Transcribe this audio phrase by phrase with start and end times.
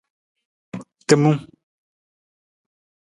[1.07, 1.39] Timung.